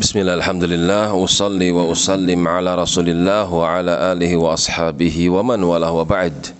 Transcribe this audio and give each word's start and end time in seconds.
Bismillah, 0.00 0.40
alhamdulillah, 0.40 1.12
usalli 1.12 1.68
wa 1.76 1.84
usallim 1.84 2.48
ala 2.48 2.72
rasulillah 2.72 3.44
wa 3.44 3.68
ala 3.68 4.16
alihi 4.16 4.32
wa 4.32 4.56
ashabihi 4.56 5.28
wa 5.28 5.44
man 5.44 5.60
walah 5.60 5.92
wa 5.92 6.08
ba'd. 6.08 6.56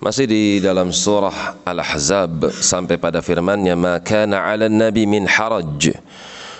Masih 0.00 0.24
di 0.24 0.64
dalam 0.64 0.88
surah 0.88 1.60
Al-Ahzab 1.60 2.48
sampai 2.56 2.96
pada 2.96 3.20
firmannya 3.20 3.76
Ma 3.76 4.00
kana 4.00 4.48
ala 4.48 4.72
nabi 4.72 5.04
min 5.04 5.28
haraj 5.28 5.92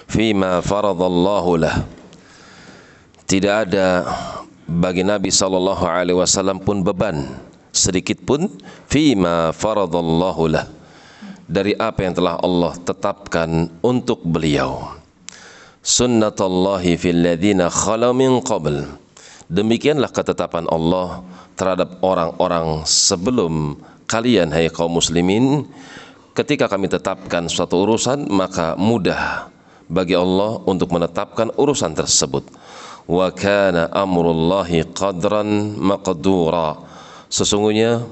Fima 0.05 0.61
faradallahu 0.61 1.65
lah. 1.65 1.89
Tidak 3.25 3.55
ada 3.65 4.05
bagi 4.69 5.09
Nabi 5.09 5.33
sallallahu 5.33 5.89
alaihi 5.89 6.21
wasallam 6.21 6.61
pun 6.61 6.85
beban 6.85 7.33
sedikit 7.73 8.21
pun 8.29 8.53
fima 8.93 9.57
faradallahu 9.57 10.53
lah. 10.53 10.69
Dari 11.49 11.73
apa 11.81 12.05
yang 12.05 12.13
telah 12.13 12.37
Allah 12.45 12.77
tetapkan 12.77 13.73
untuk 13.81 14.21
beliau 14.21 15.01
sunnatullahi 15.85 16.97
fil 16.97 17.21
ladzina 17.21 17.69
khala 17.69 18.17
min 18.17 18.41
qabl. 18.41 18.89
Demikianlah 19.53 20.09
ketetapan 20.09 20.65
Allah 20.73 21.21
terhadap 21.61 22.01
orang-orang 22.01 22.89
sebelum 22.89 23.77
kalian 24.09 24.49
hai 24.51 24.73
kaum 24.73 24.97
muslimin. 24.97 25.69
Ketika 26.33 26.67
kami 26.67 26.91
tetapkan 26.91 27.47
suatu 27.47 27.85
urusan 27.87 28.27
maka 28.33 28.75
mudah 28.75 29.47
bagi 29.87 30.17
Allah 30.17 30.59
untuk 30.65 30.91
menetapkan 30.91 31.53
urusan 31.55 31.93
tersebut. 31.95 32.49
Wa 33.05 33.29
kana 33.31 33.93
amrullahi 33.93 34.89
qadran 34.97 35.77
maqdura. 35.77 36.81
Sesungguhnya 37.29 38.03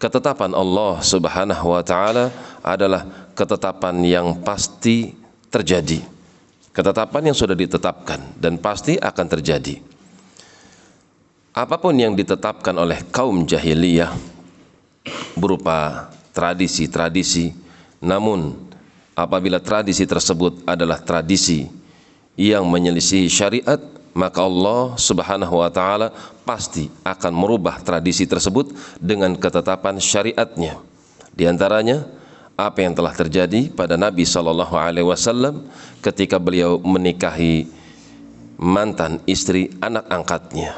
ketetapan 0.00 0.56
Allah 0.56 1.04
Subhanahu 1.04 1.76
wa 1.76 1.84
taala 1.84 2.32
adalah 2.64 3.04
ketetapan 3.36 4.00
yang 4.00 4.40
pasti 4.40 5.12
terjadi 5.52 6.11
Ketetapan 6.72 7.28
yang 7.28 7.36
sudah 7.36 7.52
ditetapkan 7.52 8.40
dan 8.40 8.56
pasti 8.56 8.96
akan 8.96 9.26
terjadi. 9.28 9.76
Apa 11.52 11.76
pun 11.76 11.92
yang 11.92 12.16
ditetapkan 12.16 12.72
oleh 12.80 13.04
kaum 13.12 13.44
jahiliyah 13.44 14.08
berupa 15.36 16.08
tradisi-tradisi, 16.32 17.52
namun 18.00 18.56
apabila 19.12 19.60
tradisi 19.60 20.08
tersebut 20.08 20.64
adalah 20.64 20.96
tradisi 21.04 21.68
yang 22.40 22.64
menyelisih 22.64 23.28
syariat, 23.28 23.76
maka 24.16 24.40
Allah 24.40 24.96
Subhanahu 24.96 25.60
wa 25.60 25.68
taala 25.68 26.08
pasti 26.48 26.88
akan 27.04 27.32
merubah 27.36 27.84
tradisi 27.84 28.24
tersebut 28.24 28.72
dengan 28.96 29.36
ketetapan 29.36 30.00
syariatnya. 30.00 30.80
Di 31.36 31.44
antaranya 31.44 32.21
apa 32.56 32.84
yang 32.84 32.92
telah 32.92 33.12
terjadi 33.16 33.72
pada 33.72 33.96
Nabi 33.96 34.22
Shallallahu 34.28 34.74
Alaihi 34.76 35.06
Wasallam 35.06 35.64
ketika 36.04 36.36
beliau 36.36 36.78
menikahi 36.82 37.66
mantan 38.60 39.18
istri 39.26 39.72
anak 39.82 40.06
angkatnya. 40.06 40.76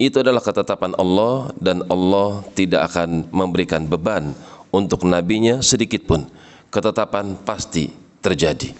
Itu 0.00 0.24
adalah 0.24 0.40
ketetapan 0.40 0.96
Allah 0.96 1.52
dan 1.60 1.84
Allah 1.92 2.40
tidak 2.56 2.88
akan 2.90 3.28
memberikan 3.28 3.84
beban 3.84 4.32
untuk 4.72 5.04
nabinya 5.04 5.60
sedikit 5.60 6.08
pun. 6.08 6.24
Ketetapan 6.72 7.36
pasti 7.44 7.92
terjadi. 8.24 8.72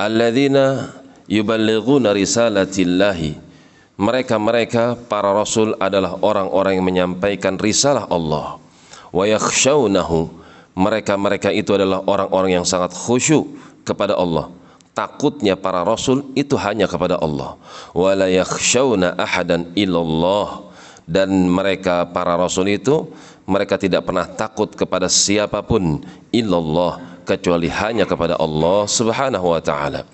Alladzina 0.00 0.88
yuballighuna 1.28 2.16
risalatillahi 2.16 3.52
mereka-mereka 4.00 4.96
para 5.06 5.30
rasul 5.36 5.76
adalah 5.76 6.16
orang-orang 6.24 6.80
yang 6.80 6.86
menyampaikan 6.88 7.60
risalah 7.60 8.08
Allah 8.08 8.56
wa 9.12 9.24
yakhshawnahu 9.28 10.41
mereka-mereka 10.72 11.52
itu 11.52 11.76
adalah 11.76 12.00
orang-orang 12.08 12.60
yang 12.60 12.66
sangat 12.66 12.96
khusyuk 12.96 13.44
kepada 13.84 14.16
Allah. 14.16 14.48
Takutnya 14.92 15.56
para 15.56 15.80
rasul 15.84 16.32
itu 16.36 16.52
hanya 16.60 16.84
kepada 16.84 17.16
Allah. 17.16 17.56
Wala 17.96 18.28
yakhshawna 18.28 19.16
ahadan 19.16 19.72
illallah 19.72 20.68
dan 21.08 21.48
mereka 21.48 22.04
para 22.12 22.36
rasul 22.36 22.68
itu 22.68 23.08
mereka 23.48 23.80
tidak 23.80 24.04
pernah 24.04 24.28
takut 24.28 24.68
kepada 24.72 25.08
siapa 25.08 25.64
pun 25.64 26.04
illallah 26.28 27.00
kecuali 27.24 27.72
hanya 27.72 28.04
kepada 28.04 28.36
Allah 28.36 28.84
Subhanahu 28.84 29.56
wa 29.56 29.60
taala. 29.64 30.04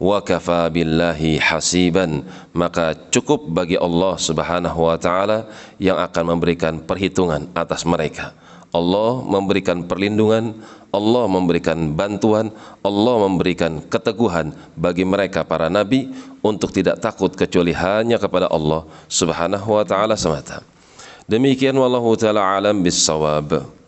Wa 0.00 0.20
kafa 0.24 0.68
billahi 0.72 1.36
hasiban 1.36 2.24
maka 2.56 2.96
cukup 3.12 3.48
bagi 3.52 3.76
Allah 3.76 4.16
Subhanahu 4.16 4.80
wa 4.84 4.96
taala 4.96 5.48
yang 5.76 5.96
akan 5.96 6.36
memberikan 6.36 6.80
perhitungan 6.80 7.48
atas 7.52 7.84
mereka. 7.84 8.32
Allah 8.70 9.22
memberikan 9.26 9.82
perlindungan, 9.86 10.54
Allah 10.94 11.24
memberikan 11.26 11.94
bantuan, 11.94 12.54
Allah 12.86 13.16
memberikan 13.26 13.82
keteguhan 13.82 14.54
bagi 14.78 15.02
mereka 15.02 15.42
para 15.42 15.66
nabi 15.66 16.10
untuk 16.42 16.70
tidak 16.70 17.02
takut 17.02 17.34
kecuali 17.34 17.74
hanya 17.74 18.18
kepada 18.18 18.46
Allah 18.46 18.86
Subhanahu 19.10 19.74
wa 19.74 19.84
taala 19.86 20.14
semata. 20.14 20.62
Demikian 21.26 21.74
wallahu 21.78 22.14
taala 22.14 22.42
alam 22.42 22.78
bisawab. 22.82 23.79